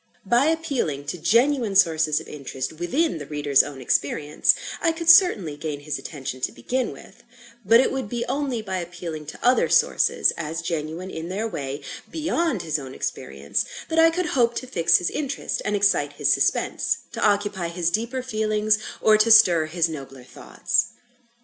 By 0.25 0.47
appealing 0.47 1.05
to 1.09 1.19
genuine 1.19 1.75
sources 1.75 2.19
of 2.19 2.27
interest 2.27 2.73
within 2.73 3.19
the 3.19 3.27
reader's 3.27 3.61
own 3.61 3.79
experience, 3.79 4.55
I 4.81 4.93
could 4.93 5.11
certainly 5.11 5.55
gain 5.55 5.81
his 5.81 5.99
attention 5.99 6.41
to 6.41 6.51
begin 6.51 6.91
with; 6.91 7.21
but 7.63 7.79
it 7.79 7.91
would 7.91 8.09
be 8.09 8.25
only 8.25 8.63
by 8.63 8.77
appealing 8.77 9.27
to 9.27 9.45
other 9.45 9.69
sources 9.69 10.33
(as 10.35 10.63
genuine 10.63 11.11
in 11.11 11.29
their 11.29 11.47
way) 11.47 11.83
beyond 12.09 12.63
his 12.63 12.79
own 12.79 12.95
experience, 12.95 13.63
that 13.89 13.99
I 13.99 14.09
could 14.09 14.29
hope 14.33 14.55
to 14.55 14.65
fix 14.65 14.97
his 14.97 15.11
interest 15.11 15.61
and 15.65 15.75
excite 15.75 16.13
his 16.13 16.33
suspense, 16.33 16.97
to 17.11 17.23
occupy 17.23 17.67
his 17.67 17.91
deeper 17.91 18.23
feelings, 18.23 18.79
or 19.01 19.19
to 19.19 19.29
stir 19.29 19.67
his 19.67 19.87
nobler 19.87 20.23
thoughts. 20.23 20.93